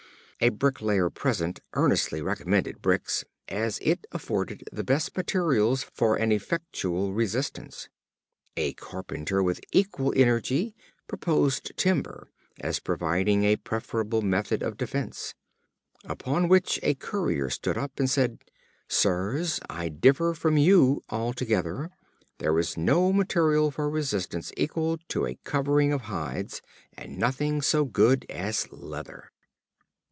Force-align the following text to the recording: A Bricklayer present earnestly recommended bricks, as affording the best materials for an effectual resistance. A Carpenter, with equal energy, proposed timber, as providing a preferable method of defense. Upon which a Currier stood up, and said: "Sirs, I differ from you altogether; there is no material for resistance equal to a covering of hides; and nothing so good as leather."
A 0.43 0.49
Bricklayer 0.49 1.11
present 1.11 1.59
earnestly 1.73 2.19
recommended 2.19 2.81
bricks, 2.81 3.23
as 3.47 3.79
affording 4.11 4.61
the 4.71 4.83
best 4.83 5.15
materials 5.15 5.83
for 5.93 6.15
an 6.15 6.31
effectual 6.31 7.13
resistance. 7.13 7.89
A 8.57 8.73
Carpenter, 8.73 9.43
with 9.43 9.61
equal 9.71 10.11
energy, 10.15 10.73
proposed 11.07 11.77
timber, 11.77 12.31
as 12.59 12.79
providing 12.79 13.43
a 13.43 13.57
preferable 13.57 14.23
method 14.23 14.63
of 14.63 14.77
defense. 14.77 15.35
Upon 16.05 16.47
which 16.47 16.79
a 16.81 16.95
Currier 16.95 17.51
stood 17.51 17.77
up, 17.77 17.99
and 17.99 18.09
said: 18.09 18.39
"Sirs, 18.87 19.59
I 19.69 19.89
differ 19.89 20.33
from 20.33 20.57
you 20.57 21.03
altogether; 21.09 21.91
there 22.39 22.57
is 22.57 22.75
no 22.75 23.13
material 23.13 23.69
for 23.69 23.91
resistance 23.91 24.51
equal 24.57 24.97
to 25.09 25.27
a 25.27 25.37
covering 25.43 25.93
of 25.93 26.01
hides; 26.09 26.63
and 26.97 27.19
nothing 27.19 27.61
so 27.61 27.85
good 27.85 28.25
as 28.27 28.65
leather." 28.71 29.27